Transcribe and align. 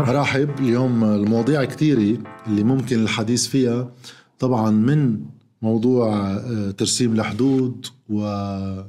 مرحب 0.08 0.50
اليوم 0.58 1.04
المواضيع 1.04 1.64
كثيرة 1.64 2.18
اللي 2.46 2.62
ممكن 2.64 3.02
الحديث 3.02 3.46
فيها. 3.46 3.90
طبعا 4.38 4.70
من 4.70 5.20
موضوع 5.62 6.30
آه، 6.30 6.70
ترسيم 6.70 7.12
الحدود 7.12 7.86
وما 8.08 8.88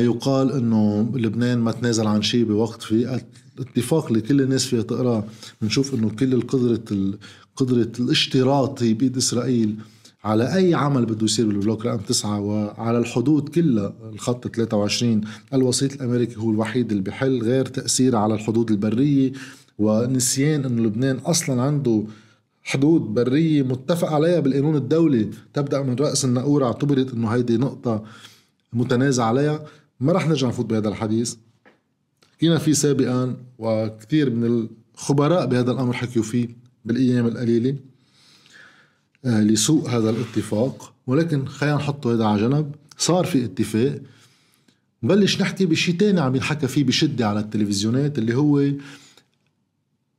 يقال 0.00 0.52
إنه 0.52 1.12
لبنان 1.14 1.58
ما 1.58 1.72
تنازل 1.72 2.06
عن 2.06 2.22
شيء 2.22 2.44
بوقت. 2.44 2.82
في 2.82 3.20
اتفاق 3.58 4.06
اللي 4.06 4.20
كل 4.20 4.40
الناس 4.40 4.64
فيها 4.64 4.82
تقراه 4.82 5.24
بنشوف 5.62 5.94
إنه 5.94 6.10
كل 6.10 6.34
القدرة 6.34 7.14
قدرة 7.56 7.92
الاشتراط 8.00 8.82
هي 8.82 8.94
بيد 8.94 9.16
إسرائيل 9.16 9.76
على 10.24 10.54
أي 10.54 10.74
عمل 10.74 11.06
بده 11.06 11.24
يصير 11.24 11.46
بالبلوك 11.46 11.86
رقم 11.86 11.98
تسعة 11.98 12.40
وعلى 12.40 12.98
الحدود 12.98 13.48
كلها. 13.48 13.94
الخط 14.12 14.48
23 14.48 15.20
الوسيط 15.54 15.92
الأمريكي 15.92 16.36
هو 16.36 16.50
الوحيد 16.50 16.90
اللي 16.90 17.02
بحل 17.02 17.42
غير 17.42 17.66
تأثير 17.66 18.16
على 18.16 18.34
الحدود 18.34 18.70
البرية. 18.70 19.32
ونسيان 19.82 20.64
انه 20.64 20.82
لبنان 20.82 21.16
أصلا 21.16 21.62
عنده 21.62 22.04
حدود 22.62 23.00
برية 23.00 23.62
متفق 23.62 24.12
عليها 24.12 24.40
بالقانون 24.40 24.76
الدولي. 24.76 25.30
تبدأ 25.54 25.82
من 25.82 25.94
رأس 25.94 26.24
الناقورة 26.24 26.66
اعتبرت 26.66 27.14
إنه 27.14 27.28
هيدي 27.28 27.56
نقطة 27.56 28.04
متنازع 28.72 29.24
عليها. 29.24 29.66
ما 30.00 30.12
رح 30.12 30.28
نرجع 30.28 30.48
نفوت 30.48 30.66
بهذا 30.66 30.88
الحديث. 30.88 31.34
حكينا 32.36 32.58
فيه 32.58 32.72
سابقا 32.72 33.36
وكثير 33.58 34.30
من 34.30 34.68
الخبراء 34.94 35.46
بهذا 35.46 35.72
الأمر 35.72 35.92
حكيوا 35.92 36.24
فيه 36.24 36.48
بالأيام 36.84 37.26
القليلة 37.26 37.76
آه، 39.24 39.40
لسوء 39.40 39.88
هذا 39.88 40.10
الاتفاق. 40.10 40.94
ولكن 41.06 41.46
خلينا 41.46 41.76
نحطه 41.76 42.14
هذا 42.14 42.24
على 42.24 42.40
جنب. 42.40 42.74
صار 42.98 43.24
في 43.24 43.44
اتفاق. 43.44 44.00
نبلش 45.02 45.40
نحكي 45.40 45.66
بشيء 45.66 45.96
تاني 45.96 46.20
عم 46.20 46.36
ينحكى 46.36 46.66
فيه 46.68 46.84
بشدة 46.84 47.28
على 47.28 47.40
التلفزيونات 47.40 48.18
اللي 48.18 48.34
هو 48.34 48.62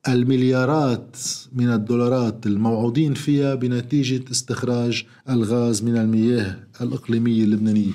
المليارات 0.08 1.18
من 1.54 1.70
الدولارات 1.70 2.46
الموعودين 2.46 3.14
فيها 3.14 3.56
بنتيجة 3.56 4.32
استخراج 4.32 5.06
الغاز 5.30 5.84
من 5.84 5.98
المياه 5.98 6.60
الإقليمية 6.82 7.44
اللبنانية. 7.44 7.94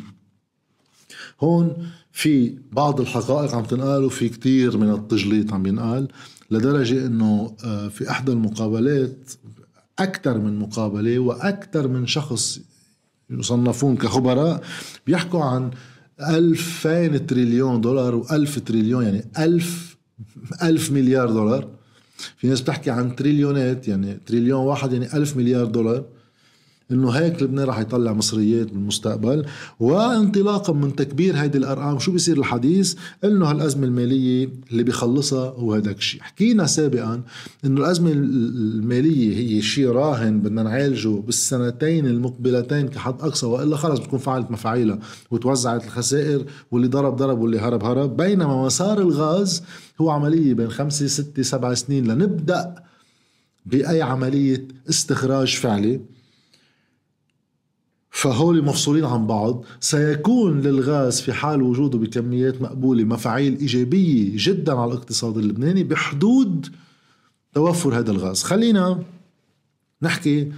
هون 1.41 1.77
في 2.13 2.59
بعض 2.73 3.01
الحقائق 3.01 3.55
عم 3.55 3.65
تنقال 3.65 4.05
وفي 4.05 4.29
كتير 4.29 4.77
من 4.77 4.91
التجليط 4.91 5.53
عم 5.53 5.67
ينقال 5.67 6.09
لدرجة 6.51 7.07
إنه 7.07 7.57
آه، 7.65 7.89
في 7.89 8.11
احدى 8.11 8.33
المقابلات 8.33 9.33
أكثر 9.99 10.39
من 10.39 10.59
مقابلة 10.59 11.19
وأكثر 11.19 11.89
من 11.89 12.07
شخص 12.07 12.61
يصنفون 13.31 13.97
كخبراء 13.97 14.63
بيحكوا 15.07 15.45
عن 15.45 15.71
2000 16.21 17.17
تريليون 17.17 17.81
دولار 17.81 18.23
و1000 18.23 18.61
تريليون 18.67 19.05
يعني 19.05 19.25
1000 19.39 19.97
1000 20.63 20.93
مليار 20.93 21.31
دولار 21.31 21.78
في 22.37 22.47
ناس 22.49 22.61
بتحكي 22.61 22.91
عن 22.91 23.17
تريليونات 23.17 23.89
يعني 23.89 24.19
تريليون 24.27 24.61
واحد 24.61 24.93
يعني 24.93 25.07
ألف 25.15 25.37
مليار 25.37 25.65
دولار. 25.65 26.05
إنه 26.91 27.11
هيك 27.11 27.43
لبنان 27.43 27.65
رح 27.67 27.79
يطلع 27.79 28.13
مصريات 28.13 28.73
بالمستقبل 28.73 29.45
وانطلاقا 29.81 30.73
من 30.73 30.97
تكبير 30.97 31.37
هيدي 31.37 31.59
الأرقام 31.59 31.99
شو 31.99 32.13
بيصير 32.13 32.39
الحديث؟ 32.39 32.95
إنه 33.25 33.47
هالأزمة 33.51 33.85
المالية 33.87 34.49
اللي 34.71 34.83
بيخلصها 34.83 35.51
هو 35.51 35.75
هذاك 35.75 35.97
الشيء. 35.99 36.21
حكينا 36.21 36.67
سابقا 36.67 37.23
إنه 37.65 37.81
الأزمة 37.81 38.11
المالية 38.13 39.37
هي 39.37 39.63
شيء 39.63 39.89
راهن 39.89 40.41
بدنا 40.41 40.63
نعالجه 40.63 41.09
بالسنتين 41.09 42.07
المقبلتين 42.07 42.89
كحد 42.89 43.15
أقصى 43.21 43.47
وإلا 43.47 43.77
خلص 43.77 44.01
بتكون 44.01 44.19
فعلت 44.19 44.51
مفاعيلها 44.51 44.99
وتوزعت 45.31 45.85
الخسائر 45.85 46.45
واللي 46.71 46.89
ضرب 46.89 47.17
ضرب 47.17 47.39
واللي 47.41 47.59
هرب 47.59 47.85
هرب. 47.85 48.17
بينما 48.17 48.65
مسار 48.67 49.01
الغاز 49.01 49.63
هو 50.01 50.11
عملية 50.11 50.55
بين 50.55 50.71
خمسة 50.71 51.07
ستة 51.07 51.43
سبع 51.43 51.75
سنين 51.75 52.07
لنبدأ 52.07 52.75
بأي 53.67 54.03
عملية 54.03 54.69
استخراج 54.89 55.57
فعلي. 55.57 56.01
فهول 58.19 58.65
مفصولين 58.65 59.05
عن 59.05 59.27
بعض 59.27 59.65
سيكون 59.81 60.61
للغاز 60.61 61.21
في 61.21 61.33
حال 61.33 61.63
وجوده 61.63 61.99
بكميات 61.99 62.63
مقبولة 62.63 63.05
مفاعيل 63.05 63.59
إيجابية 63.59 64.33
جدا 64.35 64.73
على 64.73 64.93
الاقتصاد 64.93 65.39
اللبناني 65.39 65.85
بحدود 65.85 66.67
توفر 67.55 67.99
هذا 67.99 68.11
الغاز. 68.11 68.43
خلينا 68.43 69.03
نحكي 70.03 70.53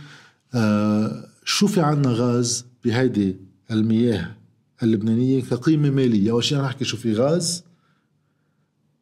آه 0.54 1.24
شو 1.44 1.66
في 1.66 1.80
عنا 1.80 2.08
غاز 2.12 2.66
بهيدي 2.84 3.36
المياه 3.70 4.36
اللبنانية 4.82 5.42
كقيمة 5.42 5.90
مالية؟ 5.90 6.30
أول 6.30 6.44
شيء 6.44 6.58
نحكي 6.58 6.84
شو 6.84 6.96
في 6.96 7.14
غاز 7.14 7.64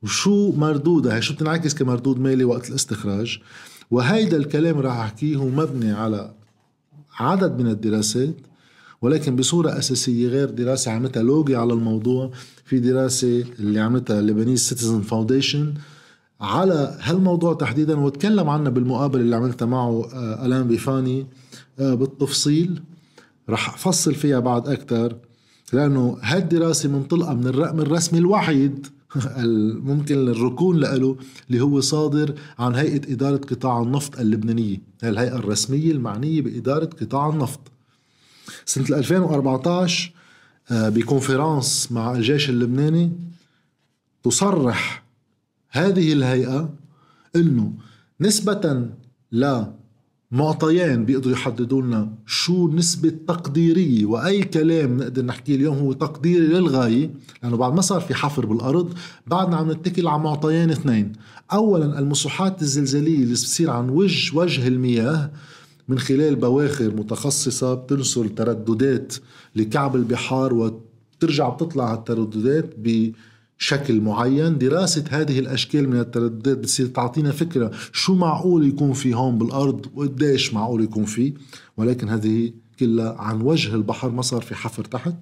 وشو 0.03 0.53
مردودها 0.53 1.21
شو 1.21 1.35
بتنعكس 1.35 1.75
كمردود 1.75 2.21
مالي 2.21 2.45
وقت 2.45 2.71
الاستخراج. 2.71 3.39
وهيدا 3.91 4.37
الكلام 4.37 4.79
راح 4.79 4.97
أحكيه 4.97 5.37
هو 5.37 5.49
مبني 5.49 5.93
على 5.93 6.35
عدد 7.21 7.61
من 7.61 7.67
الدراسات 7.67 8.48
ولكن 9.03 9.37
بصورة 9.37 9.79
أساسية 9.79 10.29
غير 10.29 10.51
دراسة 10.51 10.91
عملتها 10.91 11.23
LOGI 11.23 11.57
على 11.57 11.73
الموضوع 11.73 12.31
في 12.65 12.79
دراسة 12.79 13.45
اللي 13.59 13.81
عملتها 13.81 14.21
Lebanese 14.21 14.61
Citizen 14.61 15.01
Foundation 15.01 15.75
على 16.41 16.99
هالموضوع 17.01 17.55
تحديدا 17.55 17.99
وتكلم 17.99 18.49
عنها 18.51 18.71
بالمقابلة 18.71 19.23
اللي 19.23 19.37
عملتها 19.37 19.67
معه 19.67 20.05
آه، 20.15 20.47
ألان 20.47 20.69
بيفاني. 20.69 21.27
آه، 21.79 21.95
بالتفصيل 21.95 22.83
رح 23.51 23.75
أفصل 23.75 24.15
فيها 24.15 24.41
بعد 24.41 24.69
أكثر 24.69 25.17
لأنه 25.73 26.19
هالدراسة 26.23 26.89
منطلقة 26.89 27.35
من 27.35 27.47
الرقم 27.47 27.81
الرسمي 27.81 28.19
الوحيد 28.19 28.87
ممكن 29.89 30.29
الركون 30.29 30.81
له 30.81 31.17
اللي 31.51 31.61
هو 31.61 31.81
صادر 31.81 32.35
عن 32.59 32.75
هيئة 32.75 33.13
إدارة 33.13 33.37
قطاع 33.37 33.83
النفط 33.83 34.21
اللبنانية. 34.21 34.79
الهيئة 35.05 35.37
الرسمية 35.37 35.93
المعنية 35.93 36.43
بإدارة 36.43 36.91
قطاع 37.01 37.29
النفط. 37.29 37.61
سنة 38.65 38.99
2014 38.99 40.13
آه، 40.71 40.89
بكونفرانس 40.89 41.93
مع 41.93 42.13
الجيش 42.13 42.51
اللبناني 42.51 43.13
تصرح 44.23 45.05
هذه 45.71 46.13
الهيئة 46.13 46.75
إنه 47.37 47.73
نسبة 48.21 48.89
لمعطيان 49.33 51.05
بيقدروا 51.05 51.33
يحددوا 51.33 51.83
لنا 51.83 52.13
شو 52.27 52.69
نسبة 52.69 53.13
تقديرية 53.29 54.07
وأي 54.07 54.43
كلام 54.43 54.97
نقدر 54.97 55.25
نحكيه 55.25 55.55
اليوم 55.55 55.79
هو 55.79 55.93
تقديري 55.93 56.47
للغاية 56.47 57.11
لأنه 57.43 57.57
بعد 57.57 57.75
ما 57.75 57.81
صار 57.81 58.01
في 58.01 58.15
حفر 58.15 58.47
بالأرض 58.47 58.95
بعدنا 59.27 59.57
عم 59.57 59.73
نتكل 59.73 60.09
على 60.09 60.23
معطيان 60.23 60.71
اثنين. 60.71 61.13
أولا 61.53 61.99
المسوحات 61.99 62.63
الزلزالية 62.63 63.23
اللي 63.23 63.33
بتصير 63.33 63.71
عن 63.71 63.91
وجه 63.91 64.37
وجه 64.37 64.69
المياه 64.69 65.31
من 65.89 65.99
خلال 65.99 66.37
بواخر 66.37 66.95
متخصصة 66.95 67.75
بتنسل 67.75 68.29
ترددات 68.29 69.15
لكعب 69.57 69.97
البحار 69.97 70.55
وترجع 70.55 71.49
بتطلع 71.49 71.95
الترددات 71.95 72.75
بشكل 72.79 74.01
معين. 74.01 74.59
دراسة 74.59 75.05
هذه 75.11 75.39
الأشكال 75.39 75.89
من 75.89 76.01
الترددات 76.01 76.59
بتصير 76.59 76.87
تعطينا 76.87 77.31
فكرة 77.31 77.71
شو 77.93 78.15
معقول 78.15 78.69
يكون 78.69 78.93
في 78.93 79.15
هون 79.15 79.39
بالأرض 79.39 79.87
وقديش 79.95 80.55
معقول 80.55 80.85
يكون 80.85 81.05
في. 81.05 81.35
ولكن 81.77 82.09
هذه 82.09 82.53
كلها 82.81 83.15
عن 83.19 83.41
وجه 83.41 83.75
البحر 83.75 84.11
ما 84.11 84.23
صار 84.23 84.41
في 84.41 84.55
حفر 84.55 84.85
تحت. 84.85 85.15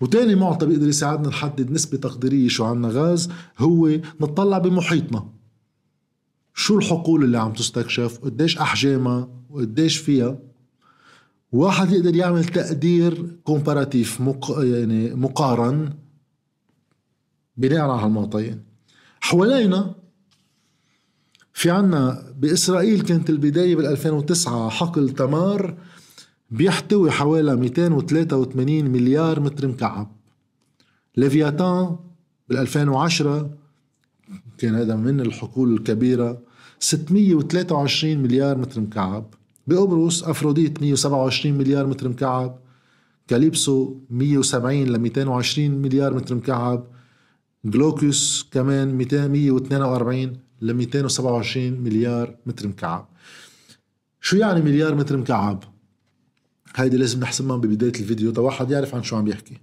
وتاني 0.00 0.34
معطى 0.34 0.66
بيقدر 0.66 0.88
يساعدنا 0.88 1.28
نحدد 1.28 1.70
نسبة 1.70 1.98
تقديرية 1.98 2.48
شو 2.48 2.64
عنا 2.64 2.88
غاز 2.88 3.30
هو 3.58 3.88
نطلع 4.20 4.58
بمحيطنا. 4.58 5.41
شو 6.62 6.78
الحقول 6.78 7.24
اللي 7.24 7.38
عم 7.38 7.52
تستكشف؟ 7.52 8.18
وقديش 8.22 8.58
أحجامها؟ 8.58 9.28
وقديش 9.50 9.96
فيها؟ 9.96 10.38
واحد 11.52 11.92
يقدر 11.92 12.16
يعمل 12.16 12.44
تقدير 12.44 13.36
كومباراتيف 13.44 14.20
مق... 14.20 14.58
يعني 14.58 15.14
مقارن 15.14 15.92
بناء 17.56 17.80
على 17.80 18.02
هالمعطيين. 18.02 18.62
حوالينا 19.20 19.94
في 21.52 21.70
عنا 21.70 22.32
بإسرائيل 22.38 23.00
كانت 23.02 23.30
البداية 23.30 23.76
بال 23.76 23.86
2009 23.86 24.68
حقل 24.68 25.10
تمار 25.10 25.78
بيحتوي 26.50 27.10
حوالي 27.10 27.56
283 27.56 28.84
مليار 28.84 29.40
متر 29.40 29.68
مكعب. 29.68 30.16
ليفياتان 31.16 31.96
بال 32.48 32.58
2010 32.58 33.50
كان 34.58 34.74
هذا 34.74 34.96
من 34.96 35.20
الحقول 35.20 35.74
الكبيرة. 35.74 36.51
623 36.82 38.18
مليار 38.18 38.58
متر 38.58 38.80
مكعب. 38.80 39.34
بقبرص 39.66 40.22
أفروديت 40.22 40.82
127 40.82 41.58
مليار 41.58 41.86
متر 41.86 42.08
مكعب. 42.08 42.58
كاليبسو 43.28 43.96
170 44.10 44.86
ل 44.86 44.98
220 44.98 45.70
مليار 45.70 46.14
متر 46.14 46.34
مكعب. 46.34 46.86
جلوكيوس 47.64 48.48
كمان 48.50 48.94
200 48.94 49.28
142 49.28 50.36
ل 50.60 50.72
227 50.72 51.80
مليار 51.80 52.36
متر 52.46 52.68
مكعب. 52.68 53.08
شو 54.20 54.36
يعني 54.36 54.62
مليار 54.62 54.94
متر 54.94 55.16
مكعب؟ 55.16 55.64
هيدي 56.74 56.96
لازم 56.96 57.20
نحسبها 57.20 57.56
ببداية 57.56 58.00
الفيديو. 58.00 58.32
تا 58.32 58.40
واحد 58.40 58.70
يعرف 58.70 58.94
عن 58.94 59.02
شو 59.02 59.16
عم 59.16 59.28
يحكي. 59.28 59.60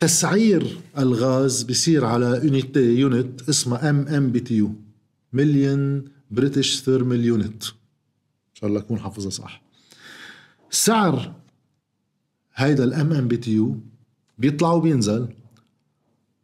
تسعير 0.00 0.78
الغاز 0.98 1.62
بيصير 1.62 2.04
على 2.04 2.40
unité 2.44 2.80
unit 2.80 3.48
اسمها 3.48 3.90
ام 3.90 4.08
ام 4.08 4.32
بي 4.32 4.40
تي 4.40 4.54
يو 4.54 4.87
مليون 5.38 6.04
British 6.30 6.80
thermal 6.80 7.24
unit 7.24 7.64
إن 7.64 8.54
شاء 8.54 8.68
الله 8.68 8.80
اكون 8.80 8.98
حافظها 8.98 9.30
صح. 9.30 9.62
سعر 10.70 11.32
هيدا 12.54 12.84
ال 12.84 13.12
MMBTU 13.12 13.76
بيطلع 14.38 14.72
وبينزل. 14.72 15.28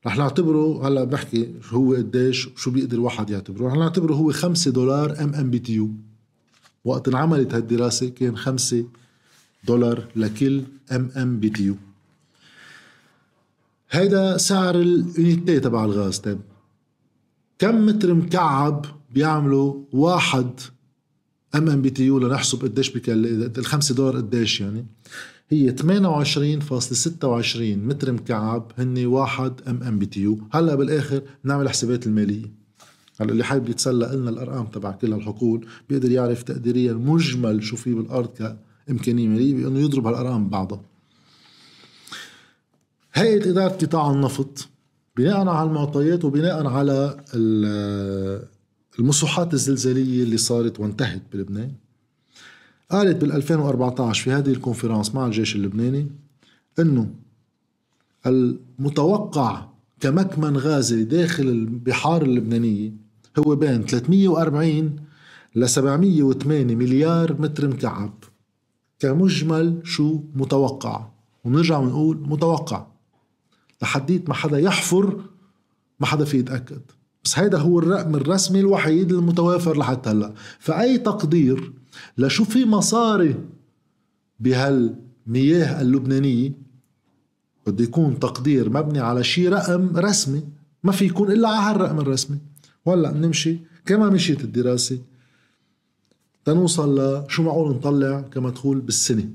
رح 0.07 0.17
نعتبره 0.17 0.89
هلا 0.89 1.05
بحكي 1.05 1.55
هو 1.71 1.95
قديش 1.95 2.49
شو 2.57 2.71
بيقدر 2.71 3.01
واحد 3.01 3.31
يعتبره. 3.31 3.69
رح 3.69 3.75
نعتبره 3.75 4.15
هو 4.15 4.33
5 4.33 4.71
دولار 4.71 5.23
ام 5.23 5.35
ام 5.35 5.51
بي 5.51 5.59
تي 5.59 5.73
يو 5.73 5.91
وقت 6.85 7.09
انعملت 7.09 7.55
هالدراسة 7.55 8.09
كان 8.09 8.37
5 8.37 8.85
دولار 9.65 10.09
لكل 10.17 10.63
ام 10.93 11.11
ام 11.17 11.41
بي 11.41 11.51
تي 11.51 11.63
يو 11.63 11.77
هيدا 13.91 14.37
سعر 14.37 14.81
ال 14.81 14.94
unité 14.94 15.61
تبع 15.61 15.85
الغاز 15.85 16.19
طيب 16.19 16.41
كم 17.65 17.87
متر 17.87 18.15
مكعب 18.15 18.87
بيعملوا 19.15 19.75
واحد 19.93 20.61
ام 21.55 21.69
ام 21.69 21.83
بي 21.83 21.91
تي 21.91 22.05
يو 22.05 22.19
لنحسب 22.19 22.63
قديش 22.63 22.91
بكل 22.97 23.51
الخمسة 23.59 23.95
دولار 23.95 24.17
قديش 24.17 24.61
يعني؟ 24.61 24.87
هي 25.49 25.77
28.26 25.77 25.85
متر 27.61 28.13
مكعب 28.13 28.73
هن 28.79 29.07
واحد 29.07 29.53
ام 29.69 29.83
ام 29.83 29.99
بي 29.99 30.07
تي 30.07 30.21
يو 30.21 30.39
هلأ 30.53 30.75
بالآخر 30.75 31.23
نعمل 31.45 31.69
حسابات 31.69 32.07
المالية. 32.07 32.53
هلأ 33.21 33.33
اللي 33.33 33.45
حابب 33.45 33.69
يتسلى 33.69 34.07
قلنا 34.07 34.31
الأرقام 34.31 34.67
تبع 34.67 34.91
كل 34.91 35.13
الحقول 35.13 35.67
بيقدر 35.89 36.11
يعرف 36.11 36.43
تقديريا 36.43 36.93
مجمل 36.93 37.63
شو 37.63 37.77
في 37.77 37.95
بالأرض 37.95 38.55
كإمكانية 38.89 39.29
مالية 39.29 39.55
بأنه 39.55 39.79
يضرب 39.79 40.07
هالأرقام 40.07 40.47
ببعضها 40.47 40.81
هيئة 43.15 43.51
إدارة 43.51 43.73
قطاع 43.73 44.11
النفط. 44.11 44.69
بناء 45.17 45.49
على 45.49 45.69
المعطيات 45.69 46.25
وبناء 46.25 46.67
على 46.67 47.25
المسوحات 48.99 49.55
الزلزالية 49.55 50.23
اللي 50.23 50.37
صارت 50.37 50.81
وانتهت 50.81 51.23
بلبنان. 51.33 51.73
قالت 52.91 53.21
بال 53.21 53.33
2014 53.33 54.25
في 54.25 54.31
هذه 54.33 54.51
الكونفرنس 54.51 55.15
مع 55.15 55.27
الجيش 55.27 55.57
اللبناني 55.57 56.07
إنه 56.79 57.11
المتوقع 58.27 59.67
كمكمن 60.01 60.57
غازي 60.57 61.05
داخل 61.05 61.45
البحار 61.49 62.23
اللبنانية 62.23 62.93
هو 63.39 63.57
بين 63.57 63.85
340 63.87 64.97
ل 65.57 65.69
708 65.69 66.75
مليار 66.77 67.41
متر 67.41 67.69
مكعب. 67.69 68.25
كمجمل 68.99 69.81
شو 69.85 70.21
متوقع. 70.35 71.07
ونرجع 71.45 71.79
ونقول 71.79 72.17
متوقع. 72.17 72.87
لحديت 73.83 74.29
ما 74.29 74.35
حدا 74.35 74.59
يحفر 74.59 75.21
ما 76.01 76.07
حدا 76.07 76.25
في 76.25 76.39
يتأكد. 76.39 76.81
بس 77.25 77.39
هيدا 77.39 77.59
هو 77.59 77.79
الرقم 77.79 78.15
الرسمي 78.15 78.61
الوحيد 78.61 79.13
المتوافر 79.13 79.79
لحتى 79.79 80.11
هلا. 80.11 80.35
فأي 80.59 80.99
تقدير 80.99 81.73
لشو 82.19 82.45
في 82.45 82.65
مصاري 82.65 83.35
بهالمياه 84.41 85.81
اللبنانية 85.81 86.53
بده 87.67 87.85
يكون 87.85 88.19
تقدير 88.19 88.71
مبني 88.71 88.99
على 88.99 89.25
شي 89.25 89.49
رقم 89.49 89.97
رسمي 89.97 90.43
ما 90.85 90.93
في 90.93 91.05
يكون 91.05 91.33
إلا 91.33 91.49
على 91.49 91.71
هالرقم 91.71 92.01
الرسمي. 92.01 92.39
وهلا 92.87 93.11
بنمشي 93.11 93.59
كما 93.87 94.11
مشيت 94.11 94.45
الدراسة. 94.45 94.99
تنوصل 96.45 97.25
لشو 97.25 97.43
معقول 97.43 97.77
نطلع 97.77 98.21
كمدخول 98.21 98.81
بالسنة؟ 98.81 99.29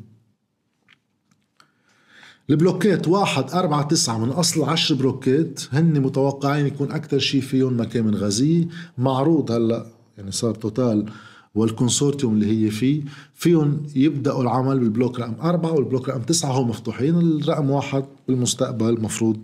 البلوكات 2.50 3.08
واحد 3.08 3.52
أربعة 3.52 3.88
تسعة 3.88 4.18
من 4.18 4.30
أصل 4.30 4.64
عشر 4.64 4.96
بلوكات 4.96 5.62
هن 5.72 6.02
متوقعين 6.02 6.66
يكون 6.66 6.92
أكثر 6.92 7.20
شيء 7.20 7.42
فيهم 7.42 7.80
مكامن 7.80 8.16
غازية 8.16 8.68
معروض 8.98 9.52
هلا 9.52 9.86
يعني 10.18 10.32
صار 10.32 10.56
توتال 10.56 11.06
والكونسورتيوم 11.56 12.34
اللي 12.34 12.66
هي 12.66 12.72
فيه 12.72 13.04
فيهم 13.36 13.84
يبدأوا 13.96 14.42
العمل 14.42 14.80
بالبلوك 14.80 15.20
رقم 15.20 15.42
أربعة 15.42 15.72
والبلوك 15.72 16.10
رقم 16.10 16.22
تسعة. 16.22 16.52
هم 16.52 16.70
مفتوحين 16.70 17.18
الرقم 17.18 17.70
واحد 17.70 18.06
بالمستقبل 18.28 19.02
مفروض 19.02 19.38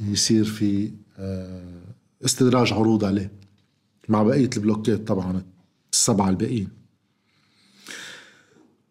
يصير 0.00 0.44
في 0.44 0.90
آه، 1.18 1.82
استدراج 2.24 2.72
عروض 2.72 3.04
عليه 3.04 3.30
مع 4.08 4.22
بقية 4.22 4.50
البلوكات 4.56 5.08
طبعا 5.08 5.42
السبعة 5.92 6.28
الباقيين. 6.28 6.68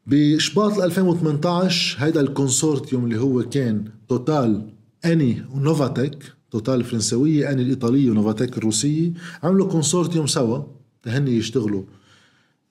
بشباط 0.07 0.80
2018 0.80 2.06
هيدا 2.06 2.21
الكونسورتيوم 2.21 3.06
اللي 3.06 3.19
هو 3.19 3.44
كان 3.44 3.86
توتال 4.09 4.69
أني 5.06 5.44
ونوفاتك 5.54 6.33
توتال 6.51 6.74
الفرنسوية 6.74 7.51
أني 7.51 7.62
الإيطالية 7.62 8.12
ونوفاتك 8.12 8.57
الروسية 8.57 9.13
عملوا 9.44 9.68
كونسورتيوم 9.69 10.27
سوا 10.27 10.63
تا 11.04 11.11
هني 11.11 11.31
يشتغلوا 11.38 11.83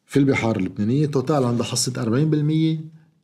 في 0.07 0.19
البحار 0.19 0.57
اللبنانية 0.57 1.07
توتال 1.07 1.45
عندها 1.45 1.67
حصة 1.67 1.93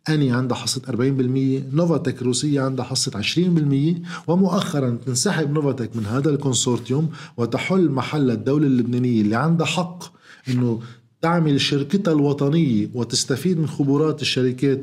40% 0.06 0.10
أني 0.10 0.32
عندها 0.32 0.56
حصة 0.56 0.80
40% 0.80 1.74
نوفاتك 1.74 2.22
الروسية 2.22 2.60
عندها 2.60 2.84
حصة 2.84 3.22
20% 3.22 4.28
ومؤخرا 4.28 4.98
تنسحب 5.06 5.52
نوفاتك 5.52 5.96
من 5.96 6.06
هذا 6.06 6.30
الكونسورتيوم 6.30 7.10
وتحل 7.36 7.90
محل 7.90 8.30
الدولة 8.30 8.66
اللبنانية 8.66 9.20
اللي 9.22 9.36
عندها 9.36 9.66
حق 9.66 10.04
إنه 10.48 10.80
تعمل 11.22 11.60
شركتها 11.60 12.12
الوطنية 12.12 12.88
وتستفيد 12.94 13.58
من 13.58 13.66
خبرات 13.66 14.22
الشركات 14.22 14.80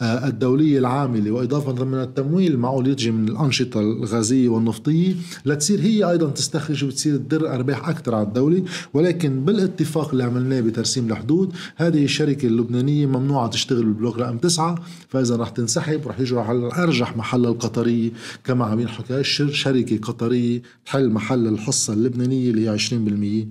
آه، 0.00 0.26
الدولية 0.26 0.78
العاملة 0.78 1.30
وإضافة 1.30 1.84
من 1.84 2.00
التمويل 2.00 2.52
المعقول 2.52 2.86
يجي 2.86 3.10
من 3.10 3.28
الأنشطة 3.28 3.80
الغازية 3.80 4.48
والنفطية 4.48 5.14
لتصير 5.46 5.80
هي 5.80 6.10
أيضا 6.10 6.30
تستخرج 6.30 6.84
وتصير 6.84 7.16
تدر 7.16 7.54
أرباح 7.54 7.88
أكثر 7.88 8.14
على 8.14 8.26
الدولة. 8.26 8.64
ولكن 8.94 9.44
بالاتفاق 9.44 10.10
اللي 10.10 10.24
عملناه 10.24 10.60
بترسيم 10.60 11.12
الحدود 11.12 11.52
هذه 11.76 12.04
الشركة 12.04 12.46
اللبنانية 12.46 13.06
ممنوعة 13.06 13.48
تشتغل 13.48 13.84
بالبلوك 13.84 14.18
رقم 14.18 14.38
تسعة. 14.38 14.74
فإذا 15.08 15.36
رح 15.36 15.48
تنسحب 15.48 16.08
رح 16.08 16.20
يجوا 16.20 16.40
على 16.40 16.66
أرجح 16.66 17.16
محل 17.16 17.46
القطرية. 17.46 18.10
كما 18.44 18.64
عم 18.64 18.80
ينحكى 18.80 19.24
شركة 19.24 19.98
قطرية 19.98 20.62
تحل 20.86 21.10
محل 21.10 21.46
الحصة 21.46 21.92
اللبنانية 21.92 22.50
اللي 22.50 22.68
هي 22.68 22.78
20% 22.78 23.48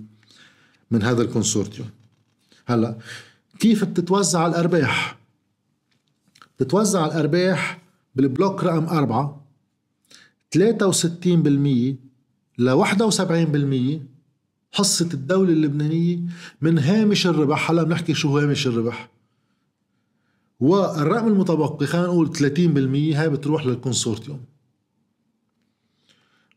من 0.91 1.03
هذا 1.03 1.21
الكونسورتيوم. 1.21 1.96
هلا 2.67 2.97
كيف 3.59 3.83
بتتوزع 3.83 4.47
الأرباح؟ 4.47 5.17
بتتوزع 6.59 7.05
الأرباح 7.05 7.81
بالبلوك 8.15 8.63
رقم 8.63 8.85
أربعة 8.85 9.45
63% 10.57 10.57
ل 12.57 12.69
71% 12.69 14.07
حصة 14.71 15.09
الدولة 15.13 15.53
اللبنانية 15.53 16.19
من 16.61 16.79
هامش 16.79 17.27
الربح. 17.27 17.71
هلا 17.71 17.83
بنحكي 17.83 18.13
شو 18.13 18.37
هامش 18.37 18.67
الربح. 18.67 19.09
والرقم 20.59 21.27
المتبقي 21.27 21.85
خلينا 21.85 22.07
نقول 22.07 22.35
30% 22.35 23.15
هاي 23.15 23.29
بتروح 23.29 23.65
للكونسورتيوم. 23.65 24.39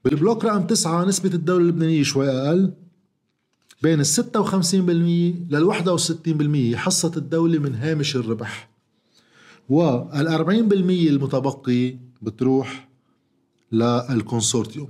بالبلوك 0.05 0.45
رقم 0.45 0.67
تسعة 0.67 1.05
نسبة 1.05 1.35
الدولة 1.35 1.63
اللبنانية 1.63 2.03
شوي 2.03 2.29
أقل 2.29 2.73
بين 3.83 4.01
ال 4.01 4.07
56% 4.07 4.15
لل 5.51 5.73
61% 6.75 6.77
حصة 6.77 7.13
الدولة 7.17 7.59
من 7.59 7.75
هامش 7.75 8.17
الربح. 8.17 8.71
وال 9.69 10.29
40% 10.29 10.51
المتبقي 11.09 11.97
بتروح 12.23 12.89
للكونسورتيوم. 13.73 14.89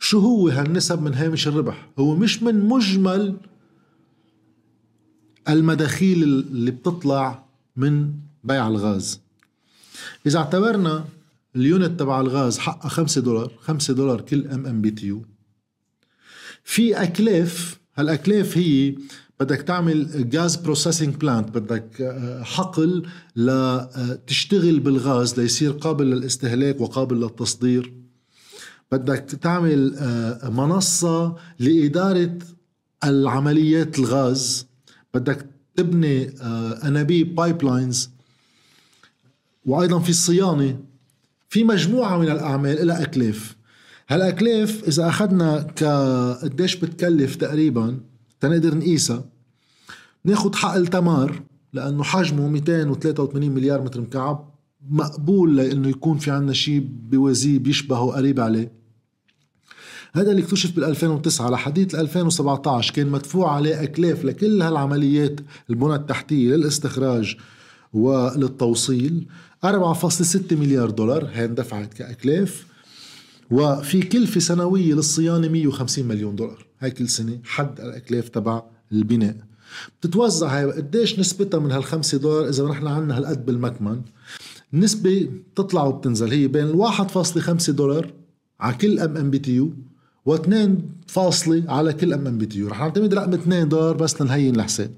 شو 0.00 0.18
هو 0.18 0.48
هالنسب 0.48 1.02
من 1.02 1.14
هامش 1.14 1.48
الربح؟ 1.48 1.88
هو 1.98 2.16
مش 2.16 2.42
من 2.42 2.68
مجمل 2.68 3.36
المداخيل 5.48 6.22
اللي 6.22 6.70
بتطلع 6.70 7.44
من 7.76 8.12
بيع 8.44 8.68
الغاز. 8.68 9.20
إذا 10.26 10.38
اعتبرنا 10.38 11.04
ال 11.56 11.65
unit 11.65 12.00
تبع 12.00 12.20
الغاز 12.20 12.58
حقها 12.58 12.88
5 12.88 13.20
دولار 13.20 13.52
5 13.60 13.94
دولار 13.94 14.20
كل 14.20 14.46
ام 14.46 14.66
ام 14.66 14.80
بي 14.80 14.90
تي 14.90 15.06
يو 15.06 15.22
في 16.64 17.02
أكلاف 17.02 17.78
هالأكلاف 17.98 18.58
هي 18.58 18.94
بدك 19.40 19.62
تعمل 19.62 20.30
gas 20.30 20.56
processing 20.56 21.14
plant 21.14 21.58
بدك 21.58 22.00
آه، 22.00 22.42
حقل 22.42 23.06
لتشتغل 23.36 24.76
آه، 24.76 24.80
بالغاز 24.80 25.40
ليصير 25.40 25.70
قابل 25.72 26.06
للاستهلاك 26.06 26.80
وقابل 26.80 27.20
للتصدير. 27.20 27.92
بدك 28.92 29.18
تعمل 29.18 29.94
آه، 29.96 30.50
منصة 30.50 31.36
لإدارة 31.58 32.38
العمليات 33.04 33.98
الغاز. 33.98 34.66
بدك 35.14 35.46
تبني 35.76 36.34
أنابيب 36.84 37.34
pipelines 37.34 38.10
وأيضا 39.66 39.98
في 39.98 40.10
الصيانة. 40.10 40.78
في 41.48 41.64
مجموعة 41.64 42.18
من 42.18 42.30
الأعمال 42.30 42.86
لها 42.86 43.02
أكلاف. 43.02 43.57
هالأكلاف 44.08 44.88
إذا 44.88 45.08
أخذنا 45.08 45.62
كقديش 45.62 46.76
بتكلف 46.76 47.36
تقريبا 47.36 48.00
تنقدر 48.40 48.74
نقيسها 48.74 49.24
ناخد 50.24 50.54
حقل 50.54 50.86
تمار 50.86 51.42
لأنه 51.72 52.02
حجمه 52.02 52.48
283 52.48 53.50
مليار 53.50 53.82
متر 53.82 54.00
مكعب 54.00 54.54
مقبول 54.90 55.56
لإنه 55.56 55.88
يكون 55.88 56.18
في 56.18 56.30
عنا 56.30 56.52
شيء 56.52 56.88
بوازيه 57.10 57.58
بيشبهه 57.58 58.10
قريب 58.10 58.40
عليه. 58.40 58.72
هذا 60.12 60.30
اللي 60.30 60.42
اكتشف 60.42 60.76
بال 60.76 60.84
2009 60.84 61.50
لحديث 61.50 61.94
2017 61.94 62.94
كان 62.94 63.06
مدفوع 63.08 63.54
عليه 63.54 63.82
اكلاف 63.82 64.24
لكل 64.24 64.62
هالعمليات 64.62 65.40
البنى 65.70 65.94
التحتية 65.94 66.56
للاستخراج 66.56 67.36
وللتوصيل 67.92 69.26
4.6 69.66 70.52
مليار 70.52 70.90
دولار 70.90 71.28
هي 71.32 71.44
اندفعت 71.44 71.94
كاكلاف 71.94 72.66
وفي 73.50 74.02
كلفة 74.02 74.40
سنوية 74.40 74.94
للصيانة 74.94 75.48
150 75.48 76.04
مليون 76.04 76.36
دولار. 76.36 76.66
هاي 76.80 76.90
كل 76.90 77.08
سنة 77.08 77.38
حد 77.44 77.80
الأكلاف 77.80 78.28
تبع 78.28 78.62
البناء. 78.92 79.36
بتتوزع 80.00 80.58
هاي 80.58 80.64
قديش 80.64 81.18
نسبتها 81.18 81.60
من 81.60 81.72
هالخمسة 81.72 82.18
دولار 82.18 82.48
إذا 82.48 82.64
نحن 82.64 82.86
عنا 82.86 83.18
هالقد 83.18 83.46
بالمكمن؟ 83.46 84.00
النسبة 84.74 85.28
بتطلع 85.52 85.84
وبتنزل. 85.84 86.32
هي 86.32 86.48
بين 86.48 86.66
الواحد 86.66 87.10
فاصلة 87.10 87.42
خمسة 87.42 87.72
دولار 87.72 88.12
على 88.60 88.74
كل 88.74 88.98
ام 88.98 89.16
ام 89.16 89.30
بي 89.30 89.38
تي 89.38 89.54
يو 89.54 89.72
و2 90.28 90.54
فاصلة 91.06 91.64
على 91.68 91.92
كل 91.92 92.12
ام 92.12 92.26
ام 92.26 92.38
بي 92.38 92.46
تي 92.46 92.58
يو 92.58 92.68
رح 92.68 92.80
نعتمد 92.80 93.14
رقم 93.14 93.34
2 93.34 93.68
دولار 93.68 93.96
بس 93.96 94.22
لنهين 94.22 94.56
الحساب. 94.56 94.90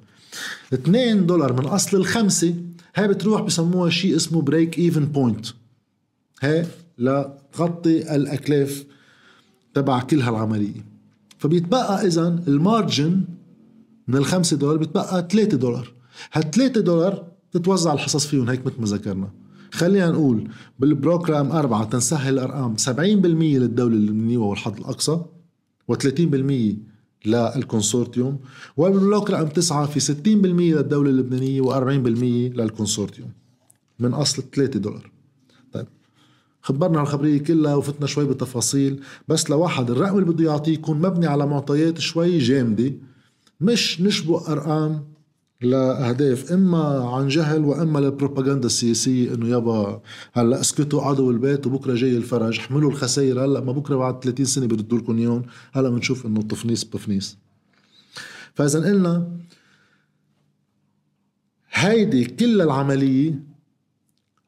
2 0.75 1.27
دولار 1.27 1.53
من 1.53 1.67
أصل 1.67 1.97
الخمسة 1.97 2.55
هاي 2.95 3.09
بتروح 3.09 3.43
بسموها 3.43 3.91
شيء 3.91 4.17
اسمه 4.17 4.43
break 4.43 4.79
even 4.79 5.05
point 5.05 5.47
هاي 6.43 6.67
لتغطي 7.01 8.15
الأكلاف 8.17 8.85
تبع 9.75 10.01
كل 10.01 10.21
هالعملية. 10.21 10.85
فبيتبقى 11.39 12.07
اذا 12.07 12.29
ال 12.49 12.60
margin 12.60 13.25
من 14.09 14.17
الخمسة 14.17 14.57
دولار 14.57 14.77
بيتبقى 14.77 15.29
3 15.31 15.57
دولار. 15.57 15.93
هال 16.33 16.51
3 16.51 16.81
دولار 16.81 17.25
تتوزع 17.53 17.93
الحصص 17.93 18.27
فيهم 18.27 18.49
هيك 18.49 18.67
مثل 18.67 18.81
ما 18.81 18.87
ذكرنا. 18.87 19.31
خلينا 19.73 20.11
نقول 20.11 20.49
بالبلوك 20.79 21.28
رقم 21.28 21.53
أربعة 21.53 21.85
تنسهل 21.85 22.35
الأرقام 22.35 22.77
70% 22.77 22.89
للدولة 23.59 23.95
اللبنانية 23.95 24.39
والحد 24.39 24.79
الأقصى 24.79 25.21
و30% 25.93 27.27
للكونسورتيوم 27.27 28.39
وبال 28.77 28.99
program 28.99 29.49
تسعة 29.49 29.87
في 29.87 30.01
60% 30.01 30.27
للدولة 30.27 31.11
اللبنانية 31.11 31.63
و40% 31.63 32.57
للكونسورتيوم 32.57 33.29
من 33.99 34.15
أصل 34.15 34.43
3 34.43 34.79
دولار. 34.79 35.11
خبرنا 36.63 37.01
الخبرية 37.01 37.39
كلها 37.39 37.75
وفتنا 37.75 38.07
شوي 38.07 38.25
بالتفاصيل 38.25 39.01
بس 39.29 39.51
لواحد 39.51 39.91
الرقم 39.91 40.19
اللي 40.19 40.31
بده 40.33 40.45
يعطيه 40.45 40.73
يكون 40.73 40.99
مبني 41.01 41.27
على 41.27 41.47
معطيات 41.47 41.99
شوي 41.99 42.39
جامدة 42.39 42.93
مش 43.61 44.01
نشبق 44.01 44.51
أرقام 44.51 45.05
لأهداف 45.63 46.53
إما 46.53 47.05
عن 47.15 47.29
جهل 47.29 47.65
وإما 47.65 47.99
للبروباغندا 47.99 48.67
السياسية 48.67 49.35
إنه 49.35 49.49
يابا 49.49 50.03
هلأ 50.33 50.61
اسكتوا 50.61 51.01
قعدوا 51.01 51.27
بالبيت 51.33 51.67
وبكرة 51.67 51.95
جاي 51.95 52.17
الفرج 52.17 52.59
احملوا 52.59 52.91
الخسائر 52.91 53.45
هلأ 53.45 53.61
ما 53.61 53.73
بكرة 53.73 53.97
بعد 53.97 54.25
30 54.25 54.47
سنة 54.47 54.67
بيردوا 54.67 54.99
لكم 54.99 55.19
إياهم 55.19 55.43
هلأ 55.73 55.91
بنشوف 55.91 56.27
إنه 56.27 56.43
تفنيس 56.43 56.85
بفنيس. 56.85 57.39
فإذا 58.55 58.79
قلنا 58.85 59.31
هيدي 61.73 62.25
كل 62.25 62.61
العملية 62.63 63.50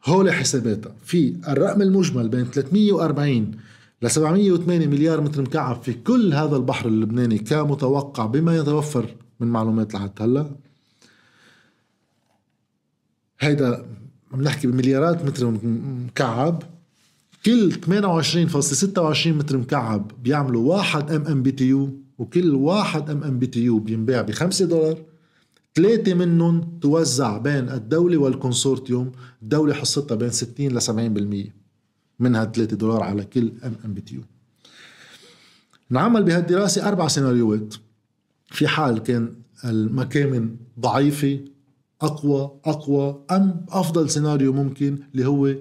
هول 0.07 0.33
حساباتها. 0.33 0.93
في 1.05 1.37
الرقم 1.49 1.83
المجمل 1.83 2.29
بين 2.29 2.45
340 2.45 3.51
ل 4.03 4.11
708 4.11 4.87
مليار 4.87 5.21
متر 5.21 5.43
مكعب 5.43 5.83
في 5.83 5.93
كل 5.93 6.35
هذا 6.35 6.57
البحر 6.57 6.89
اللبناني 6.89 7.39
كمتوقع 7.39 8.27
بما 8.27 8.57
يتوفر 8.57 9.15
من 9.41 9.47
معلومات 9.47 9.95
لحد 9.95 10.11
هلا. 10.21 10.51
هيدا 13.41 13.87
عم 14.33 14.43
نحكي 14.43 14.67
بمليارات 14.67 15.25
متر 15.25 15.51
مكعب. 15.65 16.63
كل 17.47 17.73
28.26 17.73 19.27
متر 19.27 19.57
مكعب 19.59 20.13
بيعملوا 20.23 20.75
واحد 20.77 21.13
ام 21.13 21.27
ام 21.27 21.43
بي 21.43 21.51
تي 21.53 21.65
يو 21.65 21.91
وكل 22.19 22.55
واحد 22.55 23.11
ام 23.11 23.25
ام 23.25 23.39
بي 23.39 23.47
تي 23.47 23.65
يو 23.65 23.79
بينباع 23.79 24.23
ب 24.23 24.31
5 24.31 24.65
دولار. 24.65 24.99
ثلاثة 25.75 26.15
منهم 26.15 26.79
توزع 26.81 27.39
بين 27.39 27.69
الدولة 27.69 28.17
والكونسورتيوم 28.17 29.13
الدولة 29.43 29.75
حصتها 29.75 30.15
بين 30.15 30.31
60 30.31 30.69
ل 30.69 30.81
70% 30.83 31.51
من 32.19 32.37
هال 32.37 32.53
3 32.53 32.77
دولار 32.77 33.03
على 33.03 33.25
كل 33.25 33.53
ام 33.65 33.77
ام 33.85 33.95
بي 33.95 34.01
تي 34.01 34.15
يو 34.15 34.21
انعمل 35.93 36.23
بهالدراسة 36.23 36.89
أربع 36.89 37.09
سيناريوهات. 37.09 37.75
في 38.51 38.69
حال 38.69 38.99
كان 38.99 39.35
المكامن 39.65 40.57
ضعيفة 40.81 41.41
أقوى 42.03 42.53
أقوى 42.65 43.25
أم 43.31 43.67
أفضل 43.69 44.11
سيناريو 44.11 44.53
ممكن 44.53 44.99
اللي 45.15 45.27
هو 45.27 45.55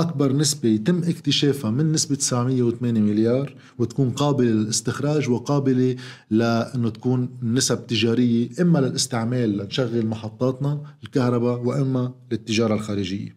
أكبر 0.00 0.32
نسبة 0.32 0.68
يتم 0.68 0.98
اكتشافها 0.98 1.70
من 1.70 1.92
نسبة 1.92 2.14
908 2.14 3.00
مليار 3.00 3.54
وتكون 3.78 4.10
قابلة 4.10 4.50
للاستخراج 4.50 5.28
وقابلة 5.28 5.96
لأنه 6.30 6.88
تكون 6.90 7.28
نسب 7.42 7.86
تجارية 7.86 8.48
إما 8.60 8.78
للاستعمال 8.78 9.58
لنشغل 9.58 10.06
محطاتنا 10.06 10.82
الكهرباء 11.04 11.60
وإما 11.60 12.14
للتجارة 12.32 12.74
الخارجية. 12.74 13.36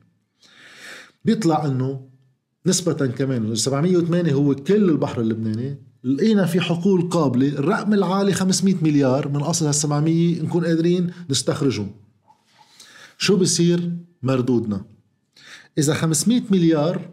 بيطلع 1.25 1.65
إنه 1.65 2.07
نسبة 2.65 3.07
كمان 3.07 3.55
708 3.55 4.33
هو 4.33 4.55
كل 4.55 4.89
البحر 4.89 5.21
اللبناني. 5.21 5.77
لقينا 6.03 6.45
في 6.45 6.61
حقول 6.61 7.09
قابلة 7.09 7.47
الرقم 7.47 7.93
العالي 7.93 8.33
500 8.33 8.75
مليار 8.81 9.27
من 9.27 9.41
أصل 9.41 9.65
هال 9.65 9.75
700 9.75 10.41
نكون 10.41 10.65
قادرين 10.65 11.11
نستخرجهم. 11.29 11.91
شو 13.17 13.37
بصير 13.37 13.91
مردودنا؟ 14.23 14.92
إذا 15.77 15.93
500 15.93 16.41
مليار 16.51 17.09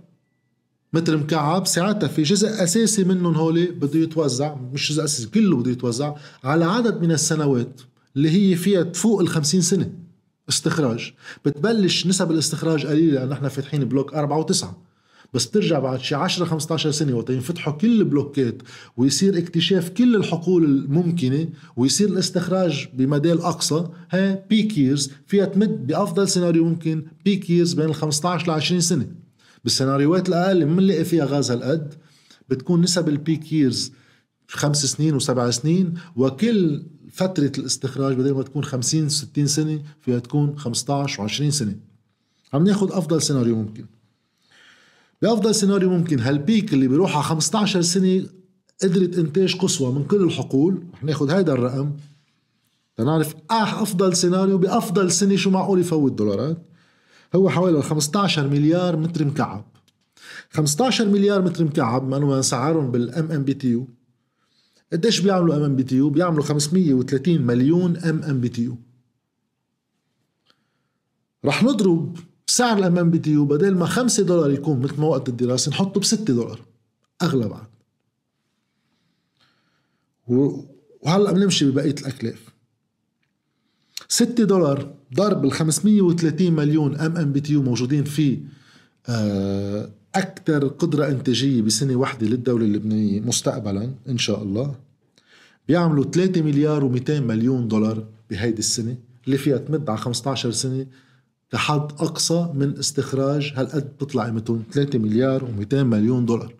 متر 0.93 1.17
مكعب 1.17 1.67
ساعتها 1.67 2.07
في 2.09 2.23
جزء 2.23 2.63
أساسي 2.63 3.05
منهم 3.05 3.35
هولي 3.35 3.67
بده 3.67 3.99
يتوزع 4.01 4.55
مش 4.55 4.93
جزء 4.93 5.05
أساسي 5.05 5.29
كله 5.29 5.57
بده 5.57 5.71
يتوزع 5.71 6.15
على 6.45 6.65
عدد 6.65 7.01
من 7.03 7.13
السنوات 7.13 7.81
اللي 8.17 8.31
هي 8.31 8.57
فيها 8.57 8.83
تفوق 8.83 9.21
ال 9.21 9.29
50 9.29 9.61
سنة 9.61 9.93
استخراج. 10.49 11.13
بتبلش 11.45 12.07
نسب 12.07 12.31
الاستخراج 12.31 12.87
قليلة 12.87 13.21
لأن 13.21 13.33
إحنا 13.33 13.49
فاتحين 13.49 13.85
بلوك 13.85 14.15
أربعة 14.15 14.39
وتسعة. 14.39 14.77
بس 15.35 15.47
بترجع 15.47 15.79
بعد 15.79 16.01
شي 16.01 16.15
10 16.15 16.45
15 16.45 16.91
سنة 16.91 17.17
وقت 17.17 17.31
ينفتحوا 17.31 17.73
كل 17.73 18.01
البلوكات 18.01 18.63
ويصير 18.97 19.39
اكتشاف 19.39 19.89
كل 19.91 20.17
الحقول 20.17 20.65
الممكنة 20.65 21.49
ويصير 21.77 22.09
الاستخراج 22.09 22.89
بمدى 22.95 23.33
الاقصى 23.33 23.89
ها 24.11 24.45
peak 24.51 24.79
years 24.79 25.11
فيها 25.27 25.45
تمد 25.45 25.87
بأفضل 25.87 26.29
سيناريو 26.29 26.65
ممكن 26.65 27.05
peak 27.25 27.51
years 27.51 27.73
بين 27.73 27.87
ال 27.87 27.95
15 27.95 28.47
ل 28.47 28.51
20 28.51 28.81
سنة. 28.81 29.07
بالسيناريوهات 29.65 30.29
الأقل 30.29 30.53
اللي 30.53 30.65
بنلاقي 30.65 31.05
فيها 31.05 31.25
غاز 31.25 31.51
هالقد 31.51 31.95
بتكون 32.49 32.81
نسب 32.81 33.09
ال 33.09 33.17
peak 33.17 33.53
years 33.53 33.93
خمس 34.49 34.87
سنين 34.87 35.15
وسبع 35.15 35.51
سنين 35.51 35.95
وكل 36.17 36.83
فترة 37.13 37.53
الاستخراج 37.59 38.17
بدل 38.17 38.35
ما 38.35 38.43
تكون 38.43 38.65
50 38.65 39.09
60 39.09 39.47
سنة 39.47 39.83
فيها 40.01 40.19
تكون 40.19 40.59
15 40.59 41.29
و20 41.29 41.49
سنة. 41.49 41.77
عم 42.53 42.65
ناخذ 42.65 42.93
أفضل 42.93 43.23
سيناريو 43.23 43.57
ممكن. 43.57 43.87
بأفضل 45.23 45.55
سيناريو 45.55 45.91
ممكن 45.91 46.21
هال 46.21 46.38
peak 46.38 46.73
اللي 46.73 46.89
بيروح 46.89 47.15
على 47.15 47.25
15 47.25 47.81
سنة 47.81 48.27
قدرت 48.83 49.19
إنتاج 49.19 49.57
قصوى 49.57 49.93
من 49.93 50.05
كل 50.05 50.23
الحقول؟ 50.23 50.87
رح 50.95 51.05
ناخذ 51.05 51.31
هيدا 51.31 51.53
الرقم. 51.53 51.93
تنعرف 52.97 53.35
أفضل 53.51 54.17
سيناريو 54.17 54.59
بأفضل 54.59 55.13
سنة 55.13 55.37
شو 55.37 55.51
معقول 55.51 55.81
يفوت 55.81 56.13
دولارات. 56.13 56.67
هو 57.35 57.51
حوالي 57.51 57.83
15 57.83 58.49
مليار 58.49 58.97
متر 58.97 59.25
مكعب. 59.25 59.65
15 60.51 61.09
مليار 61.09 61.43
متر 61.43 61.65
مكعب 61.65 62.09
ما 62.09 62.17
إنه 62.17 62.39
نسعرهم 62.39 62.91
بال 62.91 63.33
MMBTU 63.33 63.89
قديش 64.93 65.21
بيعملوا 65.21 65.57
ام 65.57 65.63
ام 65.63 65.77
بي 65.77 65.83
تي 65.83 65.97
يو 65.97 66.11
بيعملوا 66.11 66.45
530 66.45 67.43
مليون 67.43 67.97
ام 67.97 68.23
ام 68.23 68.41
بي 68.41 68.49
تي 68.49 68.63
يو 68.63 68.77
رح 71.45 71.63
نضرب 71.63 72.17
سعر 72.51 73.19
TU 73.19 73.45
بدل 73.45 73.75
ما 73.75 73.87
5 73.87 74.23
دولار 74.23 74.51
يكون 74.51 74.81
مثل 74.81 75.01
ما 75.01 75.07
وقت 75.07 75.29
الدراسة 75.29 75.71
نحطه 75.71 76.01
ب 76.01 76.05
6 76.05 76.35
دولار 76.35 76.61
أغلى 77.23 77.49
بعد. 77.49 77.67
وهلأ 80.27 81.33
بنمشي 81.33 81.71
ببقية 81.71 81.95
الأكلاف. 82.01 82.49
6 84.09 84.45
دولار 84.45 84.95
ضرب 85.15 85.45
ال 85.45 85.53
530 85.53 86.53
مليون 86.53 86.97
أم 86.97 87.17
أم 87.17 87.33
بي 87.33 87.41
تي 87.41 87.53
يو 87.53 87.63
موجودين 87.63 88.05
فيه 88.05 88.39
أكثر 90.15 90.69
قدرة 90.69 91.09
إنتاجية 91.09 91.63
بسنة 91.63 91.97
واحدة 91.97 92.27
للدولة 92.27 92.65
اللبنانية 92.65 93.21
مستقبلا 93.21 93.95
إن 94.09 94.19
شاء 94.19 94.43
الله. 94.43 94.75
بيعملوا 95.69 96.05
3 96.05 96.43
مليار 96.43 96.93
و200 96.93 97.11
مليون 97.11 97.69
دولار 97.69 98.05
بهيدي 98.31 98.59
السنة 98.59 98.97
اللي 99.27 99.39
فيها 99.39 99.59
تمد 99.59 99.91
على 99.91 99.99
15 99.99 100.51
سنة 100.51 100.87
كحد 101.53 101.93
أقصى 101.93 102.51
من 102.55 102.79
استخراج 102.79 103.53
هالقد 103.57 103.97
بتطلع 103.97 104.25
قيمتهم 104.25 104.63
3 104.73 104.99
مليار 104.99 105.41
و200 105.41 105.75
مليون 105.75 106.27
دولار. 106.27 106.55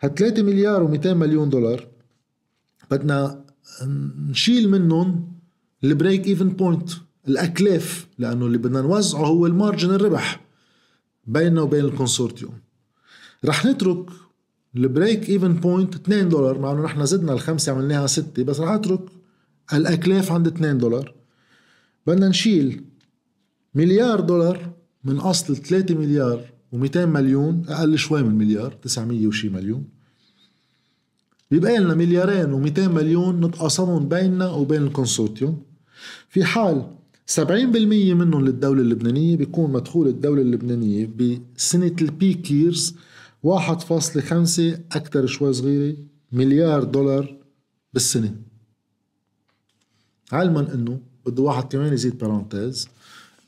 هال 0.00 0.14
3 0.14 0.42
مليار 0.42 0.88
و200 0.88 1.06
مليون 1.06 1.48
دولار 1.50 1.86
بدنا 2.90 3.44
نشيل 4.30 4.70
منهم 4.70 5.32
ال 5.84 6.26
break-even 6.26 6.48
point 6.48 6.90
الأكلاف 7.28 8.06
لأنه 8.18 8.46
اللي 8.46 8.58
بدنا 8.58 8.80
نوزعه 8.80 9.26
هو 9.26 9.46
ال 9.46 9.52
margin 9.52 9.90
الربح 9.90 10.40
بيننا 11.26 11.60
وبين 11.62 11.84
الكونسورتيوم. 11.84 12.54
رح 13.44 13.66
نترك 13.66 14.06
ال 14.76 15.28
break-even 15.28 15.54
point 15.54 15.94
2 15.94 16.28
دولار 16.28 16.58
مع 16.58 16.72
إنه 16.72 16.82
نحن 16.82 17.06
زدنا 17.06 17.32
الخمسة 17.32 17.72
عملناها 17.72 18.06
ستة 18.06 18.42
بس 18.44 18.60
رح 18.60 18.70
أترك 18.70 19.00
الأكلاف 19.72 20.32
عند 20.32 20.46
2 20.46 20.78
دولار. 20.78 21.14
بدنا 22.06 22.28
نشيل 22.28 22.84
مليار 23.76 24.20
دولار 24.20 24.72
من 25.04 25.16
أصل 25.16 25.56
3 25.56 25.94
مليار 25.94 26.40
و200 26.72 26.96
مليون 26.96 27.64
أقل 27.68 27.98
شوي 27.98 28.22
من 28.22 28.34
مليار 28.34 28.72
900 28.72 29.26
وشي 29.26 29.48
مليون. 29.48 29.84
بيبقى 31.50 31.78
لنا 31.78 31.94
مليارين 31.94 32.46
و200 32.52 32.78
مليون 32.78 33.44
نتقاسمهم 33.44 34.08
بيننا 34.08 34.50
وبين 34.50 34.82
الكونسورتيوم. 34.82 35.62
في 36.28 36.44
حال 36.44 36.86
70% 37.26 38.14
منهم 38.14 38.44
للدولة 38.44 38.82
اللبنانية 38.82 39.36
بيكون 39.36 39.72
مدخول 39.72 40.08
الدولة 40.08 40.42
اللبنانية 40.42 41.06
بسنة 41.06 41.96
ال 42.02 42.12
peak 42.12 42.50
years 42.50 42.94
1.5 43.42 44.60
أكثر 44.92 45.26
شوي 45.26 45.52
صغيرة 45.52 45.96
مليار 46.32 46.84
دولار 46.84 47.36
بالسنة. 47.94 48.34
علما 50.32 50.74
إنه 50.74 51.00
بده 51.26 51.42
واحد 51.42 51.64
كمان 51.72 51.92
يزيد 51.92 52.18
parenthèse 52.18 52.88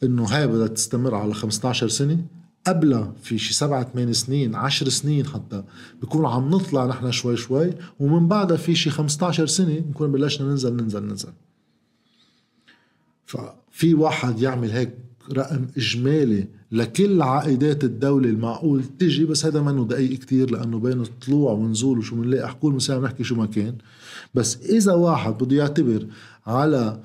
إنه 0.02 0.24
هاي 0.24 0.46
بدها 0.46 0.66
تستمر 0.66 1.14
على 1.14 1.34
15 1.34 1.88
سنة 1.88 2.24
قبلها 2.66 3.12
في 3.22 3.38
شي 3.38 3.54
سبعة 3.54 3.90
ثمان 3.92 4.12
سنين 4.12 4.54
عشر 4.54 4.88
سنين 4.88 5.26
حتى 5.26 5.64
بكون 6.02 6.26
عم 6.26 6.50
نطلع 6.50 6.86
نحن 6.86 7.10
شوي 7.10 7.36
شوي 7.36 7.70
ومن 8.00 8.28
بعدها 8.28 8.56
في 8.56 8.74
شي 8.74 8.90
15 8.90 9.46
سنة 9.46 9.84
نكون 9.90 10.12
بلشنا 10.12 10.48
ننزل 10.48 10.76
ننزل 10.76 11.02
ننزل. 11.02 11.32
ففي 13.26 13.94
واحد 13.94 14.42
يعمل 14.42 14.70
هيك 14.70 14.94
رقم 15.32 15.66
إجمالي 15.76 16.48
لكل 16.72 17.22
عائدات 17.22 17.84
الدولة 17.84 18.30
المعقول 18.30 18.84
تجي 18.84 19.24
بس 19.24 19.46
هذا 19.46 19.62
منه 19.62 19.84
دقيق 19.84 20.18
كتير 20.18 20.50
لأنه 20.50 20.78
بين 20.78 21.04
طلوع 21.04 21.52
ونزول 21.52 21.98
وشو 21.98 22.16
بنلاقي 22.16 22.48
حقول 22.48 22.74
مساء 22.74 23.00
نحكي 23.00 23.24
شو 23.24 23.34
ما 23.34 23.46
كان. 23.46 23.76
بس 24.34 24.56
إذا 24.56 24.92
واحد 24.92 25.32
بده 25.32 25.56
يعتبر 25.56 26.06
على 26.46 27.00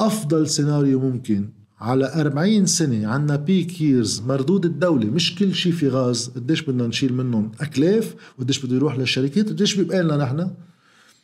أفضل 0.00 0.48
سيناريو 0.48 1.00
ممكن 1.00 1.48
على 1.82 2.12
40 2.20 2.66
سنة 2.66 3.06
عنا 3.06 3.36
بيك 3.36 3.80
ييرز 3.80 4.20
مردود 4.20 4.64
الدولة 4.64 5.06
مش 5.06 5.34
كل 5.34 5.54
شيء 5.54 5.72
في 5.72 5.88
غاز 5.88 6.28
قديش 6.28 6.62
بدنا 6.62 6.86
نشيل 6.86 7.14
منهم 7.14 7.52
أكلاف 7.60 8.14
وقديش 8.38 8.66
بده 8.66 8.76
يروح 8.76 8.98
للشركات 8.98 9.48
قديش 9.48 9.74
بيبقى 9.74 10.02
لنا 10.02 10.16
نحن. 10.16 10.50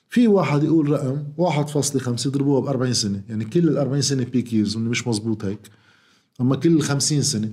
في 0.08 0.28
واحد 0.28 0.64
يقول 0.64 0.90
رقم 0.90 1.22
1.5 1.38 2.26
يضربوها 2.26 2.60
ب 2.60 2.66
40 2.66 2.92
سنة 2.92 3.22
يعني 3.28 3.44
كل 3.44 3.68
ال 3.68 3.78
40 3.78 4.02
سنة 4.02 4.24
بيك 4.24 4.52
ييرز 4.52 4.76
مش 4.76 5.06
مزبوط 5.08 5.44
هيك. 5.44 5.58
أما 6.40 6.56
كل 6.56 6.82
50 6.82 7.22
سنة 7.22 7.52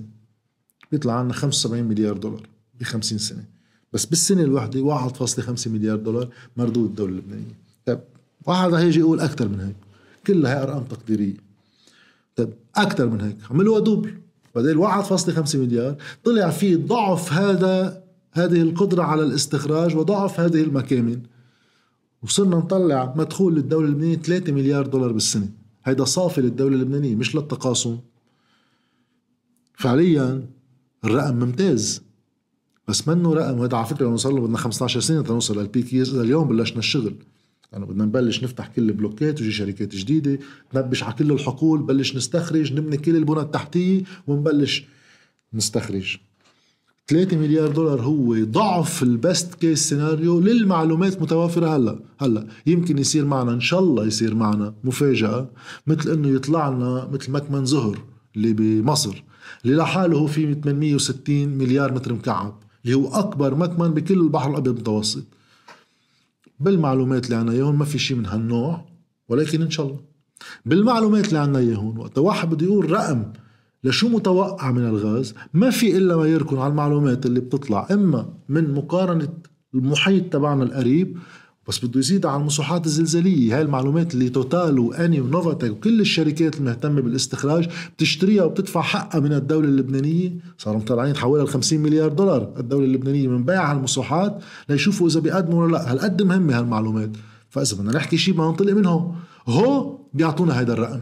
بيطلع 0.92 1.12
عنا 1.12 1.32
75 1.32 1.84
مليار 1.84 2.16
دولار 2.16 2.48
ب 2.80 2.82
50 2.82 3.18
سنة. 3.18 3.44
بس 3.92 4.06
بالسنة 4.06 4.42
الواحدة 4.42 4.98
1.5 5.08 5.68
مليار 5.68 5.96
دولار 5.96 6.28
مردود 6.56 6.88
الدولة 6.88 7.12
اللبنانية. 7.12 7.58
طيب 7.86 8.00
واحد 8.46 8.74
رح 8.74 8.80
يجي 8.80 8.98
يقول 8.98 9.20
أكثر 9.20 9.48
من 9.48 9.60
هيك. 9.60 9.76
كلها 10.26 10.54
هي 10.58 10.62
أرقام 10.62 10.84
تقديرية. 10.84 11.45
طيب 12.36 12.54
أكثر 12.76 13.08
من 13.08 13.20
هيك. 13.20 13.36
عملوها 13.50 13.80
دوبل. 13.80 14.14
بدل 14.54 14.76
1.5 14.76 15.58
مليار. 15.58 15.96
طلع 16.24 16.50
في 16.50 16.76
ضعف 16.76 17.32
هذا 17.32 18.02
هذه 18.32 18.62
القدرة 18.62 19.02
على 19.02 19.22
الاستخراج 19.22 19.96
وضعف 19.96 20.40
هذه 20.40 20.62
المكامن. 20.62 21.22
وصرنا 22.22 22.56
نطلع 22.56 23.14
مدخول 23.16 23.54
للدولة 23.54 23.86
اللبنانية 23.86 24.16
3 24.16 24.52
مليار 24.52 24.86
دولار 24.86 25.12
بالسنة. 25.12 25.48
هيدا 25.84 26.04
صافي 26.04 26.40
للدولة 26.40 26.76
اللبنانية 26.76 27.14
مش 27.14 27.36
للتقاسم. 27.36 27.98
فعليا 29.74 30.46
الرقم 31.04 31.36
ممتاز. 31.36 32.02
بس 32.88 33.08
منه 33.08 33.34
رقم 33.34 33.62
هذا 33.62 33.76
على 33.76 33.86
فكرة 33.86 34.16
صار 34.16 34.32
له 34.32 34.40
بدنا 34.40 34.58
15 34.58 35.00
سنة 35.00 35.22
تنوصل 35.22 35.58
لل 35.58 35.69
peak 35.69 35.92
اليوم 35.92 36.48
بلشنا 36.48 36.78
الشغل. 36.78 37.14
يعني 37.72 37.86
بدنا 37.86 38.04
نبلش 38.04 38.44
نفتح 38.44 38.66
كل 38.66 38.88
البلوكات 38.88 39.40
ويجي 39.40 39.52
شركات 39.52 39.94
جديدة 39.94 40.38
نبش 40.74 41.02
على 41.02 41.12
كل 41.12 41.32
الحقول 41.32 41.82
بلش 41.82 42.16
نستخرج 42.16 42.72
نبني 42.72 42.96
كل 42.96 43.16
البنى 43.16 43.40
التحتية 43.40 44.02
ونبلش 44.26 44.84
نستخرج. 45.54 46.18
3 47.08 47.36
مليار 47.36 47.68
دولار 47.68 48.00
هو 48.00 48.44
ضعف 48.44 49.02
ال 49.02 49.12
best 49.12 49.54
case 49.54 49.88
scenario 49.88 50.40
للمعلومات 50.40 51.22
متوافرة 51.22 51.76
هلأ. 51.76 51.98
هلأ 52.18 52.46
يمكن 52.66 52.98
يصير 52.98 53.24
معنا 53.24 53.52
إن 53.52 53.60
شاء 53.60 53.80
الله 53.80 54.06
يصير 54.06 54.34
معنا 54.34 54.74
مفاجأة 54.84 55.48
مثل 55.86 56.10
إنه 56.10 56.28
يطلع 56.28 56.68
لنا 56.68 57.08
مثل 57.12 57.32
مكمن 57.32 57.64
زهر 57.64 57.98
اللي 58.36 58.52
بمصر 58.52 59.24
اللي 59.64 59.76
لحاله 59.76 60.18
هو 60.18 60.26
في 60.26 60.54
860 60.54 61.48
مليار 61.48 61.92
متر 61.92 62.12
مكعب 62.12 62.58
اللي 62.84 62.96
هو 62.96 63.08
أكبر 63.08 63.54
مكمن 63.54 63.88
بكل 63.88 64.14
البحر 64.20 64.50
الأبيض 64.50 64.72
المتوسط. 64.74 65.24
بالمعلومات 66.60 67.24
اللي 67.24 67.36
عنا 67.36 67.52
إياهم 67.52 67.78
ما 67.78 67.84
في 67.84 67.98
شيء 67.98 68.16
من 68.16 68.26
هالنوع 68.26 68.84
ولكن 69.28 69.62
إن 69.62 69.70
شاء 69.70 69.86
الله. 69.86 70.00
بالمعلومات 70.66 71.28
اللي 71.28 71.38
عنا 71.38 71.58
إياهم 71.58 71.98
وقت 71.98 72.18
واحد 72.18 72.50
بده 72.50 72.66
يقول 72.66 72.90
رقم 72.90 73.22
لشو 73.84 74.08
متوقع 74.08 74.70
من 74.70 74.86
الغاز 74.86 75.34
ما 75.54 75.70
في 75.70 75.96
إلا 75.96 76.16
ما 76.16 76.26
يركن 76.26 76.58
على 76.58 76.70
المعلومات 76.70 77.26
اللي 77.26 77.40
بتطلع. 77.40 77.86
إما 77.90 78.34
من 78.48 78.74
مقارنة 78.74 79.28
المحيط 79.74 80.32
تبعنا 80.32 80.62
القريب 80.62 81.18
بس 81.68 81.84
بده 81.84 82.00
يزيد 82.00 82.26
على 82.26 82.40
المساحات 82.40 82.86
الزلزالية. 82.86 83.56
هاي 83.56 83.62
المعلومات 83.62 84.14
اللي 84.14 84.28
توتال 84.28 84.78
وأني 84.78 85.20
ونوفاتك 85.20 85.70
وكل 85.70 86.00
الشركات 86.00 86.56
المهتمه 86.56 87.00
بالاستخراج 87.00 87.68
بتشتريها 87.96 88.44
وبتدفع 88.44 88.80
حقها 88.80 89.20
من 89.20 89.32
الدولة 89.32 89.68
اللبنانية. 89.68 90.32
صاروا 90.58 90.80
مطلعين 90.80 91.16
حوالي 91.16 91.46
50 91.46 91.80
مليار 91.80 92.12
دولار 92.12 92.54
الدولة 92.58 92.84
اللبنانية 92.84 93.28
من 93.28 93.44
بيع 93.44 93.72
المساحات 93.72 94.42
ليشوفوا 94.68 95.08
إذا 95.08 95.20
بيقدموا 95.20 95.62
ولا 95.64 95.72
لا. 95.72 95.92
هالقد 95.92 96.22
مهمة 96.22 96.58
هالمعلومات. 96.58 97.10
فإذا 97.48 97.76
بدنا 97.76 97.92
نحكي 97.92 98.16
شيء 98.16 98.34
ما 98.34 98.46
ننطلق 98.46 98.72
منه 98.72 99.14
هو 99.46 99.98
بيعطونا 100.14 100.60
هذا 100.60 100.72
الرقم. 100.72 101.00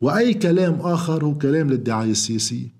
وأي 0.00 0.34
كلام 0.34 0.74
آخر 0.80 1.24
هو 1.24 1.38
كلام 1.38 1.70
للدعاية 1.70 2.10
السياسية. 2.10 2.77